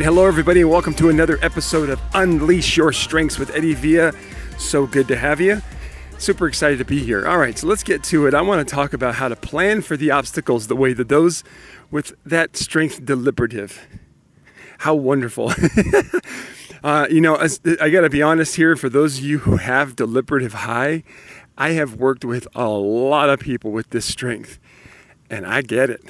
[0.00, 4.14] right, hello everybody, and welcome to another episode of Unleash Your Strengths with Eddie Villa.
[4.56, 5.60] So good to have you.
[6.16, 7.28] Super excited to be here.
[7.28, 8.32] All right, so let's get to it.
[8.32, 11.44] I want to talk about how to plan for the obstacles the way that those
[11.90, 13.86] with that strength deliberative.
[14.78, 15.52] How wonderful.
[16.82, 17.36] uh, you know,
[17.78, 21.02] I got to be honest here, for those of you who have deliberative high,
[21.58, 24.58] I have worked with a lot of people with this strength,
[25.28, 26.00] and I get it.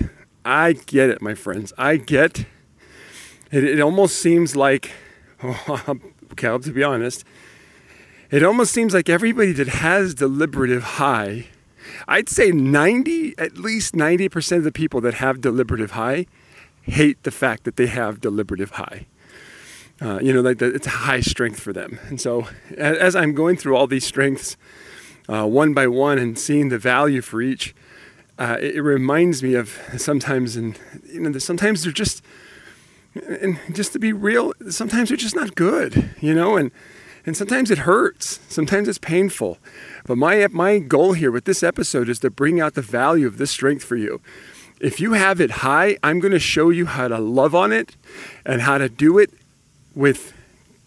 [0.44, 1.72] I get it, my friends.
[1.76, 2.44] I get
[3.50, 4.92] it, it almost seems like,
[6.36, 7.24] Cal, to be honest,
[8.30, 11.46] it almost seems like everybody that has deliberative high,
[12.06, 16.26] I'd say 90, at least 90% of the people that have deliberative high
[16.82, 19.06] hate the fact that they have deliberative high.
[20.00, 21.98] Uh, you know, like the, it's a high strength for them.
[22.08, 22.46] And so,
[22.76, 24.56] as I'm going through all these strengths
[25.28, 27.74] uh, one by one and seeing the value for each,
[28.38, 32.24] uh, it, it, reminds me of sometimes, and you know, sometimes they're just
[33.14, 36.70] and just to be real, sometimes they're just not good, you know, and
[37.26, 38.40] and sometimes it hurts.
[38.48, 39.58] Sometimes it's painful.
[40.06, 43.38] But my my goal here with this episode is to bring out the value of
[43.38, 44.20] this strength for you.
[44.80, 47.96] If you have it high, I'm going to show you how to love on it
[48.46, 49.30] and how to do it
[49.94, 50.32] with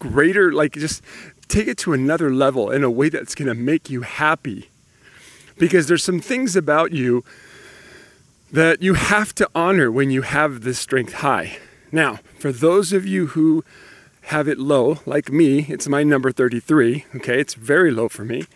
[0.00, 1.02] greater like just
[1.48, 4.68] take it to another level in a way that's going to make you happy.
[5.56, 7.24] Because there's some things about you
[8.50, 11.58] that you have to honor when you have this strength high.
[11.94, 13.62] Now, for those of you who
[14.22, 17.38] have it low, like me, it's my number 33, okay?
[17.38, 18.46] It's very low for me.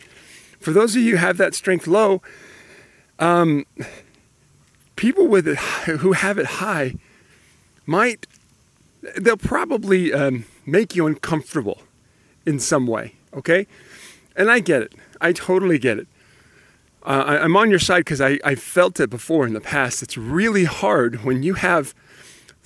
[0.59, 2.21] For those of you who have that strength low,
[3.21, 3.65] um,
[4.97, 6.95] people with it who have it high
[7.87, 8.27] might,
[9.17, 11.83] they'll probably um, make you uncomfortable
[12.45, 13.69] in some way, okay?
[14.35, 14.95] And I get it.
[15.21, 16.09] I totally get it.
[17.05, 20.03] Uh, I, I'm on your side because I, I felt it before in the past.
[20.03, 21.95] It's really hard when you have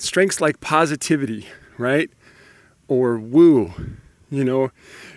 [0.03, 1.47] strengths like positivity,
[1.79, 2.11] right?
[2.89, 3.73] Or woo,
[4.31, 4.71] you know,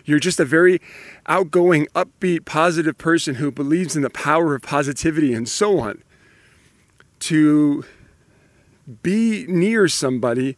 [0.05, 0.79] you're just a very
[1.25, 6.03] outgoing, upbeat, positive person who believes in the power of positivity and so on.
[7.19, 7.83] To
[9.01, 10.57] be near somebody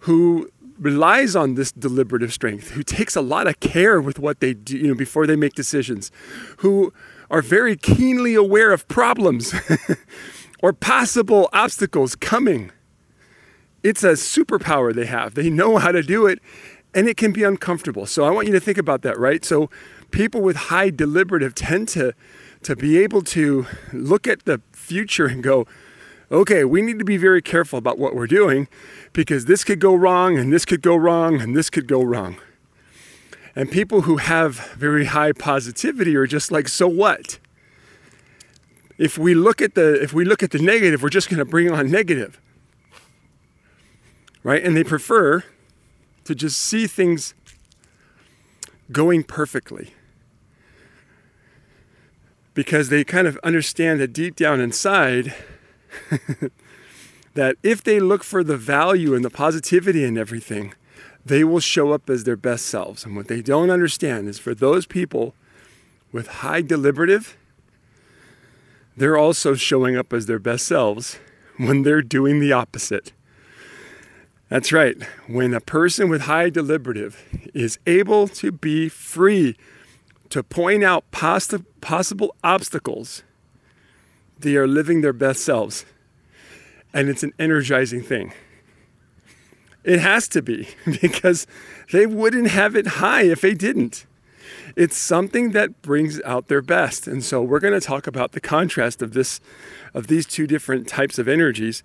[0.00, 4.54] who relies on this deliberative strength, who takes a lot of care with what they
[4.54, 6.12] do, you know, before they make decisions,
[6.58, 6.92] who
[7.30, 9.52] are very keenly aware of problems
[10.62, 12.70] or possible obstacles coming
[13.88, 15.34] it's a superpower they have.
[15.34, 16.40] They know how to do it,
[16.94, 18.04] and it can be uncomfortable.
[18.04, 19.42] So I want you to think about that, right?
[19.46, 19.70] So
[20.10, 22.12] people with high deliberative tend to
[22.60, 25.64] to be able to look at the future and go,
[26.30, 28.66] okay, we need to be very careful about what we're doing
[29.12, 32.36] because this could go wrong and this could go wrong and this could go wrong.
[33.54, 37.38] And people who have very high positivity are just like, so what?
[38.98, 41.46] If we look at the if we look at the negative, we're just going to
[41.46, 42.40] bring on negative
[44.42, 44.62] right?
[44.62, 45.44] And they prefer
[46.24, 47.34] to just see things
[48.92, 49.94] going perfectly
[52.54, 55.34] because they kind of understand that deep down inside
[57.34, 60.74] that if they look for the value and the positivity in everything,
[61.24, 63.04] they will show up as their best selves.
[63.04, 65.34] And what they don't understand is for those people
[66.10, 67.36] with high deliberative,
[68.96, 71.20] they're also showing up as their best selves
[71.58, 73.12] when they're doing the opposite.
[74.48, 74.96] That's right.
[75.26, 77.22] When a person with high deliberative
[77.52, 79.56] is able to be free
[80.30, 83.22] to point out poss- possible obstacles,
[84.38, 85.84] they are living their best selves.
[86.94, 88.32] And it's an energizing thing.
[89.84, 90.68] It has to be
[91.00, 91.46] because
[91.92, 94.06] they wouldn't have it high if they didn't.
[94.76, 97.06] It's something that brings out their best.
[97.06, 99.40] And so we're going to talk about the contrast of this
[99.92, 101.82] of these two different types of energies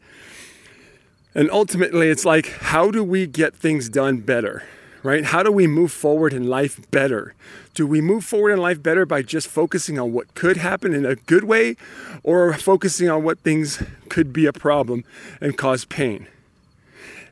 [1.35, 4.63] and ultimately, it's like, how do we get things done better?
[5.01, 5.25] Right?
[5.25, 7.33] How do we move forward in life better?
[7.73, 11.05] Do we move forward in life better by just focusing on what could happen in
[11.05, 11.75] a good way
[12.23, 15.03] or focusing on what things could be a problem
[15.41, 16.27] and cause pain?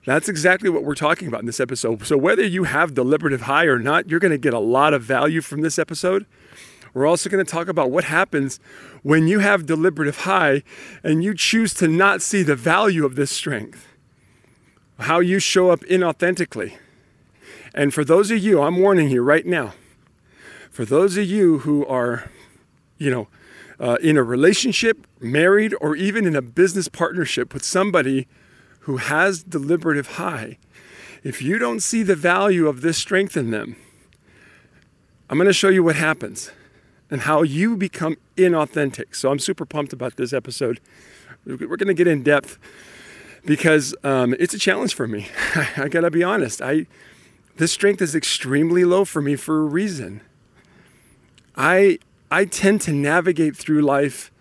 [0.04, 2.06] That's exactly what we're talking about in this episode.
[2.08, 5.04] So, whether you have deliberative high or not, you're going to get a lot of
[5.04, 6.26] value from this episode.
[6.94, 8.60] We're also going to talk about what happens
[9.04, 10.64] when you have deliberative high
[11.04, 13.88] and you choose to not see the value of this strength
[15.02, 16.78] how you show up inauthentically.
[17.74, 19.74] And for those of you, I'm warning you right now,
[20.70, 22.30] for those of you who are,
[22.98, 23.28] you know,
[23.80, 28.28] uh, in a relationship, married, or even in a business partnership with somebody
[28.82, 30.58] who has deliberative high,
[31.24, 33.76] if you don't see the value of this strength in them,
[35.30, 36.52] I'm going to show you what happens
[37.10, 39.16] and how you become inauthentic.
[39.16, 40.80] So I'm super pumped about this episode.
[41.46, 42.58] We're going to get in depth
[43.46, 45.28] because um, it's a challenge for me.
[45.78, 46.62] I gotta be honest.
[46.62, 46.86] I
[47.58, 50.22] this strength is extremely low for me for a reason.
[51.56, 52.00] I
[52.30, 54.32] I tend to navigate through life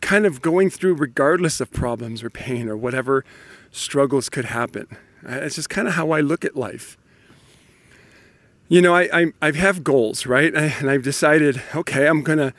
[0.00, 3.24] kind of going through regardless of problems or pain or whatever
[3.72, 4.86] struggles could happen.
[5.24, 6.96] It's just kind of how I look at life.
[8.68, 10.54] You know, I, I, I have goals, right?
[10.78, 12.52] And I've decided, okay, I'm gonna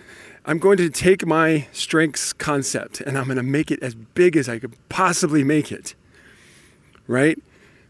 [0.48, 4.38] I'm going to take my strengths concept and I'm going to make it as big
[4.38, 5.94] as I could possibly make it.
[7.06, 7.38] Right?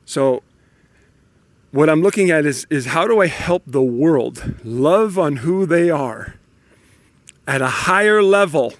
[0.05, 0.41] So,
[1.69, 5.67] what I'm looking at is, is how do I help the world love on who
[5.67, 6.35] they are
[7.47, 8.73] at a higher level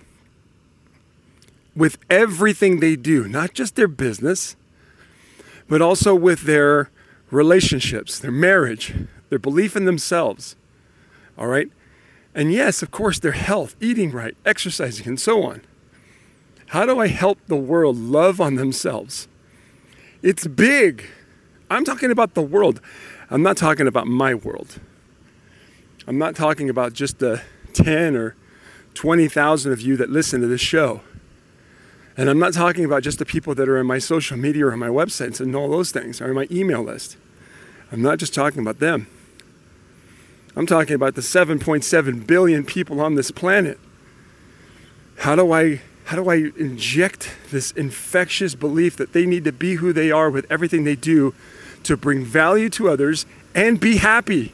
[1.76, 4.56] with everything they do, not just their business,
[5.68, 6.90] but also with their
[7.30, 8.96] relationships, their marriage,
[9.30, 10.56] their belief in themselves.
[11.38, 11.70] All right?
[12.38, 15.64] And yes, of course, their health, eating right, exercising, and so on.
[16.68, 19.28] How do I help the world love on themselves?
[20.22, 21.08] It's big.
[21.72, 22.80] I'm talking about the world.
[23.32, 24.80] I'm not talking about my world.
[26.06, 27.42] I'm not talking about just the
[27.74, 28.36] 10 or
[28.94, 31.02] 20,000 of you that listen to this show.
[32.16, 34.74] And I'm not talking about just the people that are in my social media or
[34.74, 37.18] on my websites and all those things or my email list.
[37.92, 39.08] I'm not just talking about them.
[40.58, 43.80] I'm talking about the 7.7 billion people on this planet.
[45.20, 49.76] How do I how do I inject this infectious belief that they need to be
[49.76, 51.36] who they are with everything they do
[51.84, 54.52] to bring value to others and be happy?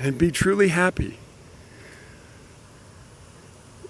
[0.00, 1.18] And be truly happy.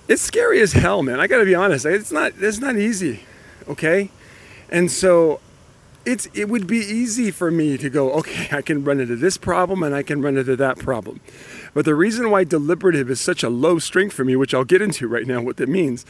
[0.06, 1.19] It's scary as hell, man.
[1.19, 1.86] I got to be honest.
[1.86, 3.20] It's not it's not easy,
[3.69, 4.10] okay?
[4.69, 5.40] And so
[6.08, 9.37] it's it would be easy for me to go, okay, I can run into this
[9.37, 11.20] problem and I can run into that problem.
[11.75, 14.81] But the reason why deliberative is such a low strength for me, which I'll get
[14.81, 16.06] into right now what that means,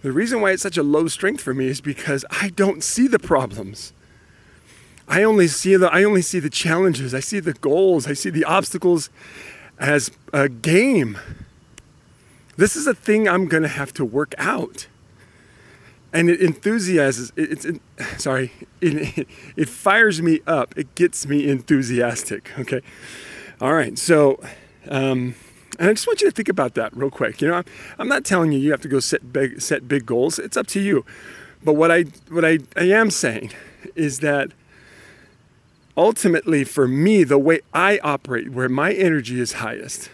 [0.00, 3.06] the reason why it's such a low strength for me is because I don't see
[3.06, 3.92] the problems.
[5.06, 7.12] I only see the I only see the challenges.
[7.12, 8.06] I see the goals.
[8.06, 9.10] I see the obstacles
[9.78, 11.18] as a game.
[12.56, 14.86] This is a thing I'm going to have to work out
[16.12, 17.80] and it enthusiasms it, it's it,
[18.18, 19.26] sorry it,
[19.56, 22.80] it fires me up it gets me enthusiastic okay
[23.60, 24.40] all right so
[24.88, 25.34] um,
[25.78, 27.40] and I just want you to think about that real quick.
[27.40, 27.64] You know, I'm,
[27.98, 30.38] I'm not telling you you have to go set big set big goals.
[30.38, 31.04] It's up to you.
[31.64, 33.52] But what I what I, I am saying
[33.94, 34.50] is that
[35.96, 40.10] ultimately for me, the way I operate, where my energy is highest,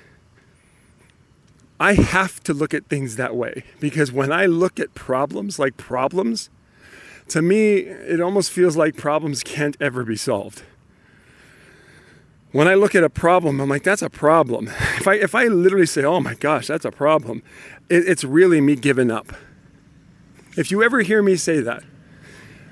[1.81, 5.77] I have to look at things that way because when I look at problems like
[5.77, 6.51] problems,
[7.29, 10.63] to me, it almost feels like problems can't ever be solved.
[12.51, 14.69] When I look at a problem, I'm like, that's a problem.
[14.97, 17.43] If I, if I literally say, oh my gosh, that's a problem,
[17.89, 19.33] it, it's really me giving up.
[20.57, 21.85] If you ever hear me say that,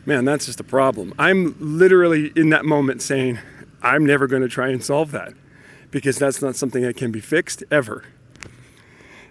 [0.06, 1.14] man, that's just a problem.
[1.19, 3.38] I'm literally in that moment saying,
[3.82, 5.35] I'm never going to try and solve that
[5.91, 8.05] because that's not something that can be fixed ever.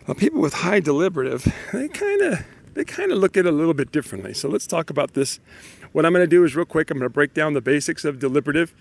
[0.07, 3.51] Well, people with high deliberative, they kind of they kind of look at it a
[3.51, 4.35] little bit differently.
[4.35, 5.39] So let's talk about this.
[5.93, 8.05] What I'm going to do is real quick, I'm going to break down the basics
[8.05, 8.75] of deliberative,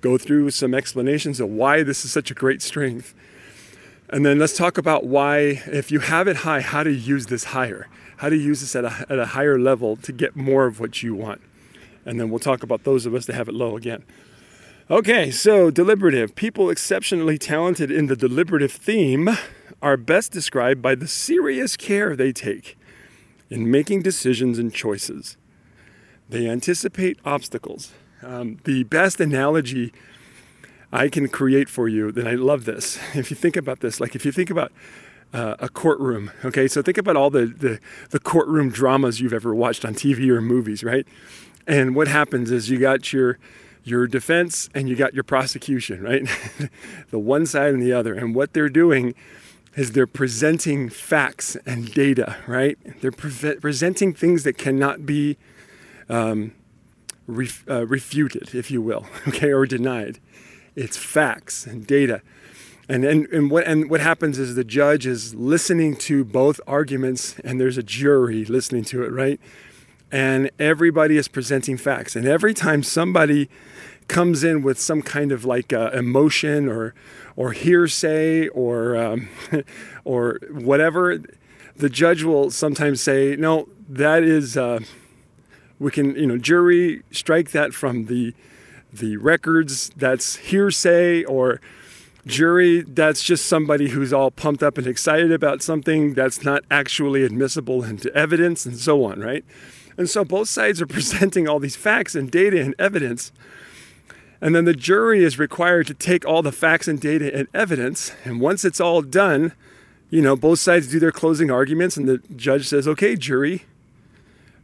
[0.00, 3.14] go through some explanations of why this is such a great strength.
[4.08, 7.44] And then let's talk about why, if you have it high, how to use this
[7.44, 7.88] higher.
[8.18, 11.02] How to use this at a, at a higher level to get more of what
[11.02, 11.42] you want.
[12.06, 14.04] And then we'll talk about those of us that have it low again.
[14.88, 16.34] Okay, so deliberative.
[16.36, 19.36] People exceptionally talented in the deliberative theme
[19.86, 22.76] are best described by the serious care they take
[23.48, 25.36] in making decisions and choices.
[26.28, 27.92] They anticipate obstacles.
[28.20, 29.92] Um, the best analogy
[30.92, 32.98] I can create for you, then I love this.
[33.14, 34.72] If you think about this, like if you think about
[35.32, 37.78] uh, a courtroom, okay, so think about all the, the,
[38.10, 41.06] the courtroom dramas you've ever watched on TV or movies, right?
[41.64, 43.38] And what happens is you got your
[43.84, 46.28] your defense and you got your prosecution, right?
[47.12, 48.14] the one side and the other.
[48.14, 49.14] And what they're doing
[49.76, 52.78] is they're presenting facts and data, right?
[53.00, 55.36] They're pre- presenting things that cannot be
[56.08, 56.52] um,
[57.26, 60.18] ref- uh, refuted, if you will, okay, or denied.
[60.74, 62.22] It's facts and data.
[62.88, 67.38] And, and, and, what, and what happens is the judge is listening to both arguments,
[67.40, 69.40] and there's a jury listening to it, right?
[70.10, 72.14] And everybody is presenting facts.
[72.14, 73.50] And every time somebody
[74.08, 76.94] comes in with some kind of like uh, emotion or
[77.36, 79.28] or hearsay or um,
[80.04, 81.20] or whatever,
[81.76, 84.80] the judge will sometimes say, "No, that is uh,
[85.78, 88.34] we can you know jury strike that from the
[88.92, 89.90] the records.
[89.96, 91.60] That's hearsay." Or
[92.26, 97.22] Jury, that's just somebody who's all pumped up and excited about something that's not actually
[97.22, 99.44] admissible into evidence and so on, right?
[99.96, 103.30] And so both sides are presenting all these facts and data and evidence.
[104.40, 108.12] And then the jury is required to take all the facts and data and evidence.
[108.24, 109.52] And once it's all done,
[110.10, 113.64] you know, both sides do their closing arguments, and the judge says, okay, jury,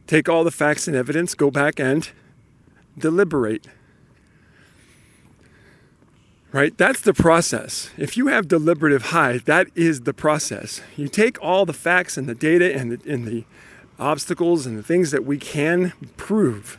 [0.07, 2.09] take all the facts and evidence, go back and
[2.97, 3.67] deliberate.
[6.51, 6.77] Right?
[6.77, 7.89] That's the process.
[7.97, 10.81] If you have deliberative high, that is the process.
[10.95, 13.43] You take all the facts and the data and the, and the
[13.97, 16.77] obstacles and the things that we can prove,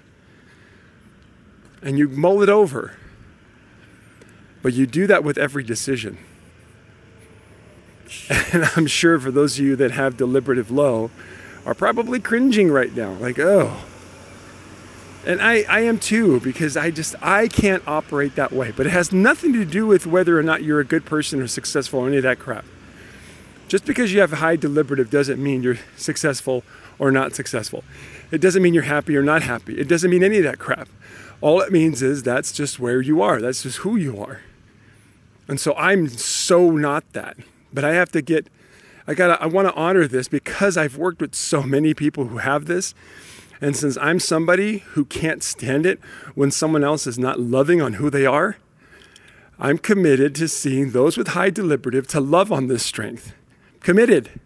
[1.84, 2.96] and you mull it over.
[4.62, 6.18] But you do that with every decision.
[8.52, 11.10] And I'm sure for those of you that have deliberative low
[11.66, 13.76] are probably cringing right now, like, oh.
[15.26, 18.70] And I, I am too, because I just I can't operate that way.
[18.70, 21.48] But it has nothing to do with whether or not you're a good person or
[21.48, 22.64] successful or any of that crap.
[23.68, 26.62] Just because you have high deliberative doesn't mean you're successful
[26.98, 27.82] or not successful.
[28.30, 29.78] It doesn't mean you're happy or not happy.
[29.78, 30.88] It doesn't mean any of that crap.
[31.44, 33.38] All it means is that's just where you are.
[33.38, 34.40] That's just who you are.
[35.46, 37.36] And so I'm so not that.
[37.70, 38.48] But I have to get,
[39.06, 42.64] I gotta, I wanna honor this because I've worked with so many people who have
[42.64, 42.94] this.
[43.60, 46.00] And since I'm somebody who can't stand it
[46.34, 48.56] when someone else is not loving on who they are,
[49.58, 53.34] I'm committed to seeing those with high deliberative to love on this strength.
[53.80, 54.40] Committed.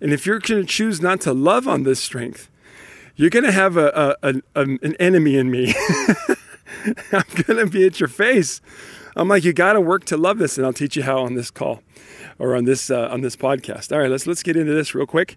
[0.00, 2.48] And if you're going to choose not to love on this strength,
[3.20, 5.74] you're going to have a, a, a, an enemy in me.
[7.12, 8.62] I'm going to be at your face.
[9.14, 11.34] I'm like, you got to work to love this, and I'll teach you how on
[11.34, 11.82] this call
[12.38, 13.92] or on this uh, on this podcast.
[13.92, 15.36] All right, let's let's get into this real quick.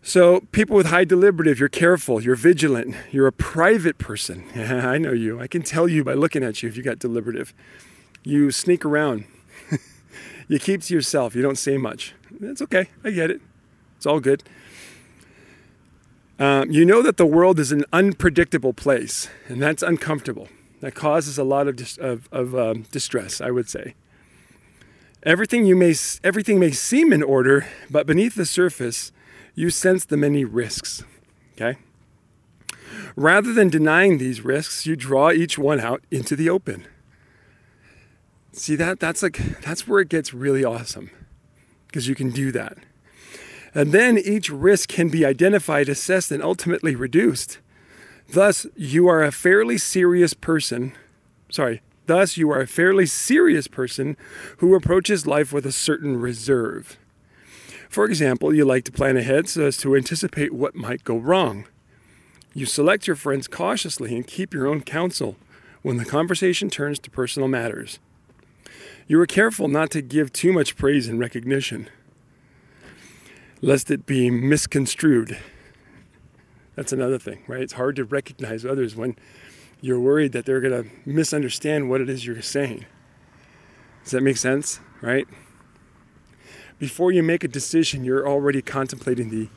[0.00, 4.44] So, people with high deliberative, you're careful, you're vigilant, you're a private person.
[4.56, 5.40] I know you.
[5.40, 7.52] I can tell you by looking at you if you got deliberative.
[8.24, 9.26] You sneak around.
[10.48, 11.36] you keep to yourself.
[11.36, 12.14] You don't say much.
[12.40, 12.88] That's okay.
[13.04, 13.42] I get it.
[13.98, 14.42] It's all good.
[16.42, 20.48] Um, you know that the world is an unpredictable place, and that's uncomfortable.
[20.80, 23.94] That causes a lot of, dis- of, of um, distress, I would say.
[25.22, 25.94] Everything, you may,
[26.24, 29.12] everything may seem in order, but beneath the surface,
[29.54, 31.04] you sense the many risks.
[31.52, 31.78] Okay?
[33.14, 36.88] Rather than denying these risks, you draw each one out into the open.
[38.50, 41.12] See that that's like that's where it gets really awesome
[41.86, 42.78] because you can do that.
[43.74, 47.58] And then each risk can be identified, assessed, and ultimately reduced.
[48.28, 50.92] Thus, you are a fairly serious person.
[51.50, 54.16] Sorry, thus, you are a fairly serious person
[54.58, 56.98] who approaches life with a certain reserve.
[57.88, 61.66] For example, you like to plan ahead so as to anticipate what might go wrong.
[62.54, 65.36] You select your friends cautiously and keep your own counsel
[65.82, 67.98] when the conversation turns to personal matters.
[69.06, 71.88] You are careful not to give too much praise and recognition
[73.62, 75.38] lest it be misconstrued.
[76.74, 77.62] That's another thing, right?
[77.62, 79.16] It's hard to recognize others when
[79.80, 82.84] you're worried that they're going to misunderstand what it is you're saying.
[84.02, 85.26] Does that make sense, right?
[86.78, 89.48] Before you make a decision, you're already contemplating the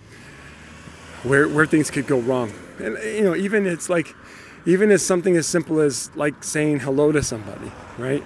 [1.23, 2.53] where where things could go wrong.
[2.77, 4.13] And you know, even it's like
[4.67, 8.23] even as something as simple as like saying hello to somebody, right?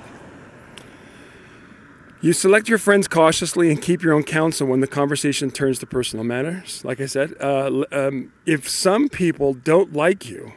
[2.22, 5.86] You select your friends cautiously and keep your own counsel when the conversation turns to
[5.86, 6.84] personal matters.
[6.84, 10.52] Like I said, uh, um, if some people don't like you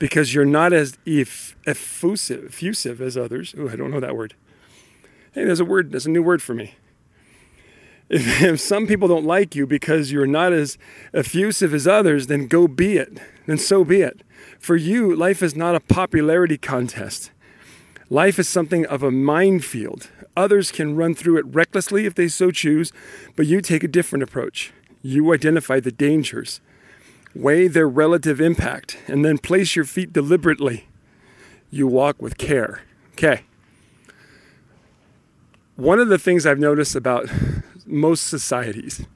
[0.00, 4.34] because you're not as eff- effusive, effusive as others, oh, I don't know that word.
[5.32, 6.74] Hey, there's a word, there's a new word for me.
[8.08, 10.78] If, if some people don't like you because you're not as
[11.14, 13.20] effusive as others, then go be it.
[13.46, 14.22] Then so be it.
[14.58, 17.30] For you, life is not a popularity contest.
[18.10, 20.10] Life is something of a minefield.
[20.36, 22.92] Others can run through it recklessly if they so choose,
[23.34, 24.72] but you take a different approach.
[25.02, 26.60] You identify the dangers,
[27.34, 30.88] weigh their relative impact, and then place your feet deliberately.
[31.70, 32.82] You walk with care.
[33.12, 33.42] Okay.
[35.76, 37.30] One of the things I've noticed about
[37.86, 39.06] most societies,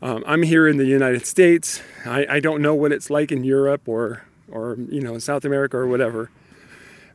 [0.00, 1.80] um, I'm here in the United States.
[2.04, 5.76] I, I don't know what it's like in Europe or, or you know, South America
[5.76, 6.30] or whatever.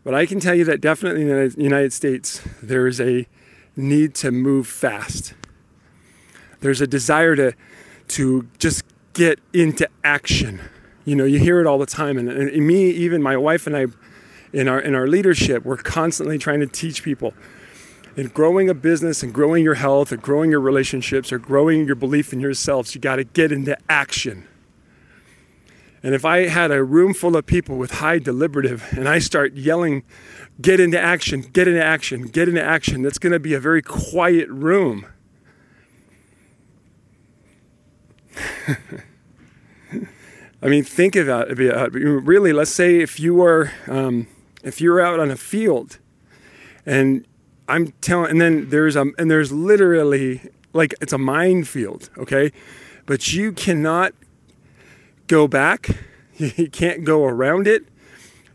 [0.03, 3.25] But I can tell you that definitely in the United States, there is a
[3.75, 5.33] need to move fast.
[6.59, 7.53] There's a desire to,
[8.09, 8.83] to just
[9.13, 10.61] get into action.
[11.05, 12.17] You know, you hear it all the time.
[12.17, 13.87] And, and me, even my wife and I,
[14.51, 17.33] in our, in our leadership, we're constantly trying to teach people
[18.15, 21.95] in growing a business and growing your health or growing your relationships or growing your
[21.95, 24.47] belief in yourselves, you got to get into action.
[26.03, 29.53] And if I had a room full of people with high deliberative and I start
[29.53, 30.03] yelling,
[30.61, 33.81] get into action, get into action, get into action, that's going to be a very
[33.81, 35.05] quiet room.
[40.61, 41.57] I mean, think about it.
[41.93, 44.27] Really, let's say if you are, um,
[44.63, 45.99] if you're out on a field,
[46.85, 47.25] and
[47.67, 50.41] I'm telling, and then there's a, and there's literally
[50.73, 52.51] like it's a minefield, okay,
[53.05, 54.13] but you cannot
[55.27, 55.89] go back.
[56.39, 57.85] You can't go around it.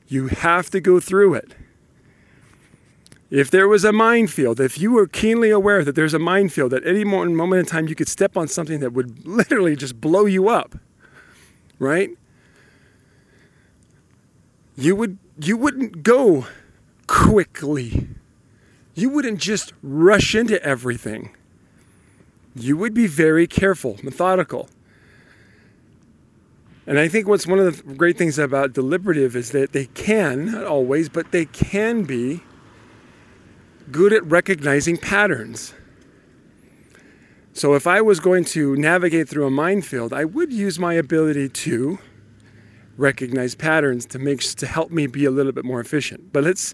[0.09, 1.55] You have to go through it.
[3.31, 6.87] If there was a minefield, if you were keenly aware that there's a minefield, at
[6.87, 10.49] any moment in time you could step on something that would literally just blow you
[10.49, 10.77] up,
[11.79, 12.11] right?
[14.77, 16.47] You would you wouldn't go
[17.07, 18.09] quickly.
[18.95, 21.31] You wouldn't just rush into everything.
[22.55, 24.69] You would be very careful, methodical.
[26.89, 30.53] And I think what's one of the great things about deliberative is that they can,
[30.53, 32.43] not always, but they can be
[33.93, 35.75] good at recognizing patterns.
[37.53, 41.51] So if I was going to navigate through a minefield, I would use my ability
[41.51, 41.99] to
[42.97, 46.33] recognize patterns to make to help me be a little bit more efficient.
[46.33, 46.73] But let's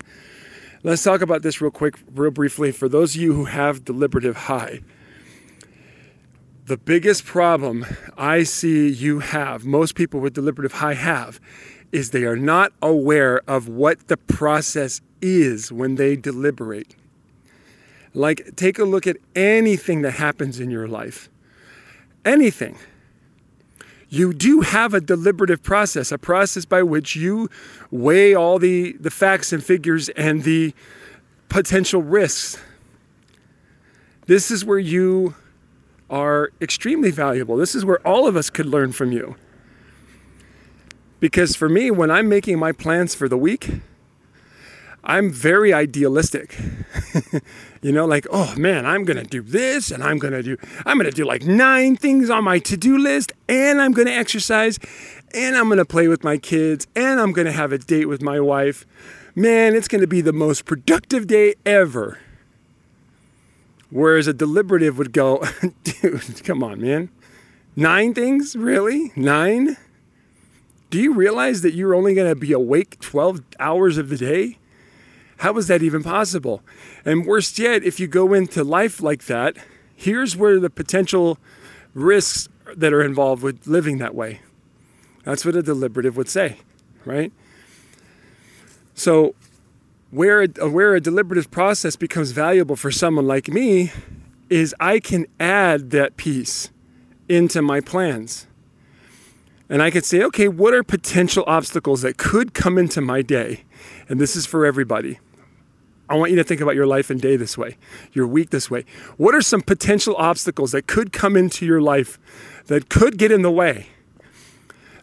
[0.85, 4.37] let's talk about this real quick, real briefly for those of you who have deliberative
[4.37, 4.81] high.
[6.67, 7.85] The biggest problem
[8.17, 11.39] I see you have, most people with deliberative high have,
[11.93, 16.97] is they are not aware of what the process is when they deliberate.
[18.15, 21.29] Like, take a look at anything that happens in your life.
[22.25, 22.79] Anything.
[24.09, 27.51] You do have a deliberative process, a process by which you
[27.91, 30.73] weigh all the, the facts and figures and the
[31.51, 32.59] potential risks.
[34.27, 35.35] This is where you
[36.15, 37.57] are extremely valuable.
[37.57, 39.35] This is where all of us could learn from you.
[41.19, 43.81] Because for me, when I'm making my plans for the week,
[45.03, 46.57] I'm very idealistic.
[47.83, 50.57] you know, like, oh man, I'm going to do this and I'm going to do,
[50.87, 54.07] I'm going to do like nine things on my to do list and I'm going
[54.07, 54.79] to exercise
[55.35, 58.07] and I'm going to play with my kids and I'm going to have a date
[58.07, 58.87] with my wife.
[59.35, 62.21] Man, it's going to be the most productive day ever.
[63.95, 65.41] Whereas a deliberative would go,
[65.85, 67.11] dude, come on, man.
[67.77, 68.57] Nine things?
[68.57, 69.13] Really?
[69.15, 69.77] Nine?
[70.91, 74.59] Do you realize that you're only going to be awake 12 hours of the day?
[75.37, 76.61] How is that even possible?
[77.05, 79.57] And worst yet, if you go into life like that,
[79.95, 81.39] here's where the potential
[81.95, 84.41] risks that are involved with living that way.
[85.23, 86.57] That's what a deliberative would say,
[87.05, 87.33] right?
[88.97, 89.37] So,
[90.15, 93.91] where a, where a deliberative process becomes valuable for someone like me
[94.49, 96.71] is I can add that piece
[97.29, 98.47] into my plans.
[99.69, 103.65] And I could say, okay, what are potential obstacles that could come into my day?
[104.09, 105.19] And this is for everybody.
[106.09, 107.77] I want you to think about your life and day this way,
[108.13, 108.85] your week this way.
[109.17, 112.21] What are some potential obstacles that could come into your life
[112.67, 113.87] that could get in the way?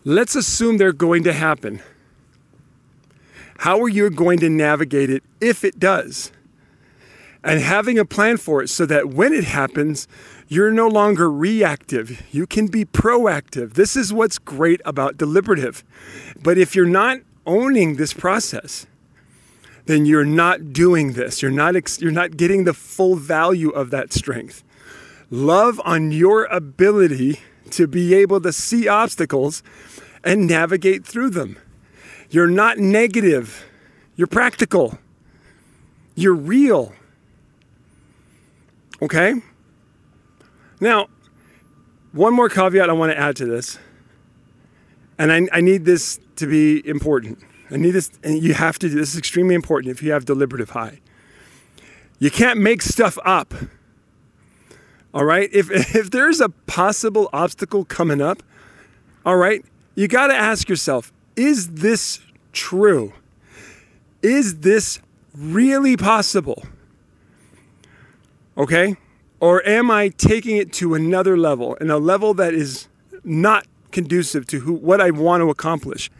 [0.05, 1.81] Let's assume they're going to happen.
[3.61, 6.31] How are you going to navigate it if it does?
[7.43, 10.07] And having a plan for it so that when it happens,
[10.47, 12.23] you're no longer reactive.
[12.33, 13.73] You can be proactive.
[13.73, 15.83] This is what's great about deliberative.
[16.41, 18.87] But if you're not owning this process,
[19.85, 21.43] then you're not doing this.
[21.43, 24.63] You're not, ex- you're not getting the full value of that strength.
[25.29, 29.61] Love on your ability to be able to see obstacles
[30.23, 31.57] and navigate through them.
[32.31, 33.65] You're not negative,
[34.15, 34.97] you're practical,
[36.15, 36.93] you're real.
[39.01, 39.33] Okay?
[40.79, 41.07] Now,
[42.13, 43.77] one more caveat I want to add to this,
[45.17, 47.39] and I, I need this to be important.
[47.69, 50.23] I need this, and you have to do this is extremely important if you have
[50.23, 51.01] deliberative high.
[52.17, 53.53] You can't make stuff up.
[55.13, 55.49] All right?
[55.51, 58.41] If, if there's a possible obstacle coming up,
[59.25, 59.65] all right,
[59.95, 62.19] you got to ask yourself is this
[62.53, 63.13] true?
[64.21, 64.99] Is this
[65.35, 66.63] really possible?
[68.57, 68.95] Okay?
[69.39, 72.87] Or am I taking it to another level, and a level that is
[73.23, 76.11] not conducive to who, what I want to accomplish?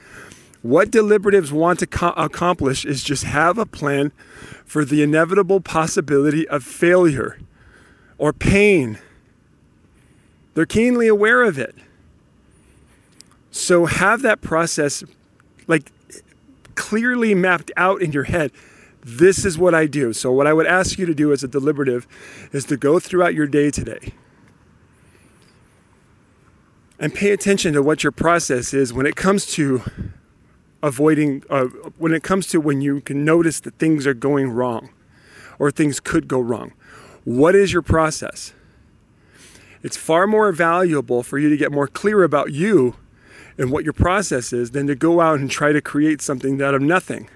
[0.62, 4.12] What deliberatives want to co- accomplish is just have a plan
[4.65, 7.39] for the inevitable possibility of failure
[8.17, 9.00] or pain.
[10.54, 11.76] They're keenly aware of it.
[13.52, 15.04] So have that process
[15.68, 15.92] like
[16.76, 18.52] clearly mapped out in your head.
[19.04, 20.14] This is what I do.
[20.14, 22.08] So, what I would ask you to do as a deliberative
[22.52, 24.14] is to go throughout your day today
[27.00, 29.82] and pay attention to what your process is when it comes to
[30.84, 31.66] avoiding, uh,
[31.98, 34.90] when it comes to when you can notice that things are going wrong
[35.58, 36.74] or things could go wrong.
[37.24, 38.54] What is your process?
[39.82, 42.96] It's far more valuable for you to get more clear about you
[43.58, 46.74] and what your process is than to go out and try to create something out
[46.74, 47.30] of nothing.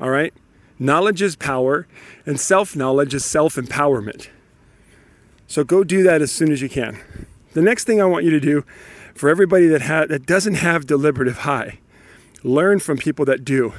[0.00, 0.32] All right?
[0.78, 1.86] Knowledge is power,
[2.24, 4.28] and self knowledge is self empowerment.
[5.46, 6.98] So go do that as soon as you can.
[7.52, 8.64] The next thing I want you to do
[9.14, 11.80] for everybody that, ha- that doesn't have deliberative high,
[12.42, 13.74] learn from people that do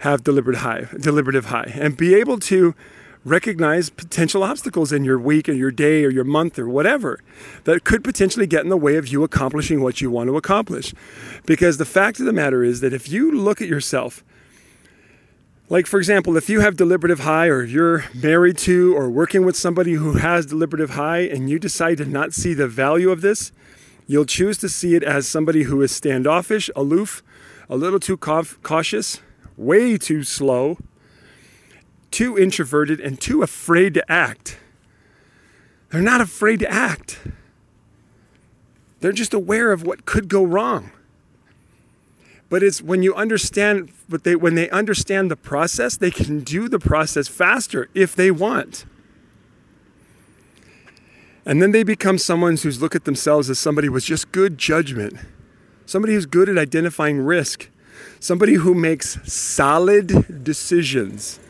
[0.00, 2.74] have deliberative high, deliberative high, and be able to
[3.24, 7.20] recognize potential obstacles in your week or your day or your month or whatever
[7.64, 10.94] that could potentially get in the way of you accomplishing what you want to accomplish.
[11.44, 14.24] Because the fact of the matter is that if you look at yourself,
[15.68, 19.56] like for example, if you have deliberative high or you're married to or working with
[19.56, 23.52] somebody who has deliberative high and you decide to not see the value of this,
[24.06, 27.22] you'll choose to see it as somebody who is standoffish, aloof,
[27.68, 29.20] a little too cautious,
[29.56, 30.76] way too slow,
[32.10, 34.58] too introverted and too afraid to act.
[35.90, 37.20] They're not afraid to act.
[39.00, 40.90] They're just aware of what could go wrong.
[42.48, 46.68] But it's when you understand but they when they understand the process, they can do
[46.68, 48.84] the process faster if they want.
[51.46, 55.14] And then they become someone who's look at themselves as somebody with just good judgment,
[55.86, 57.70] somebody who's good at identifying risk,
[58.18, 61.40] somebody who makes solid decisions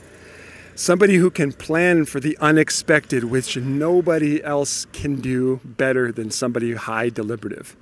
[0.80, 6.72] somebody who can plan for the unexpected, which nobody else can do better than somebody
[6.72, 7.76] high deliberative.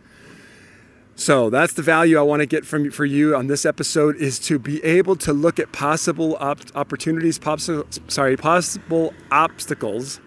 [1.15, 4.41] So that's the value I want to get from for you on this episode is
[4.41, 7.39] to be able to look at possible op- opportunities,
[8.09, 10.21] sorry, possible obstacles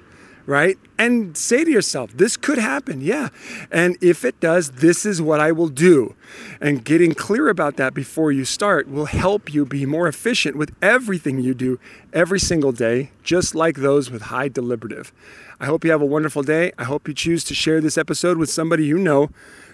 [0.46, 0.78] right?
[0.98, 3.30] And say to yourself, this could happen, yeah.
[3.72, 6.16] And if it does, this is what I will do.
[6.60, 10.76] And getting clear about that before you start will help you be more efficient with
[10.82, 11.80] everything you do
[12.14, 15.12] every single day, just like those with high deliberative.
[15.60, 16.72] I hope you have a wonderful day.
[16.78, 19.30] I hope you choose to share this episode with somebody you know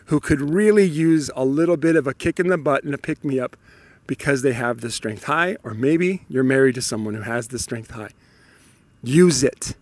[0.05, 2.97] who could really use a little bit of a kick in the butt and a
[2.97, 3.57] pick me up
[4.05, 7.59] because they have the strength high, or maybe you're married to someone who has the
[7.59, 8.11] strength high.
[9.03, 9.75] Use it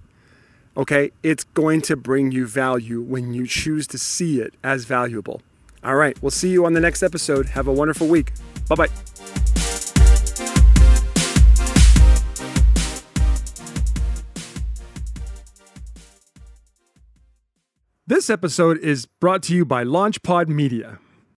[0.77, 1.11] okay?
[1.23, 5.41] It's going to bring you value when you choose to see it as valuable.
[5.83, 7.47] All right, we'll see you on the next episode.
[7.47, 8.31] Have a wonderful week.
[8.67, 8.87] Bye bye.
[18.07, 20.99] This episode is brought to you by LaunchPod Media.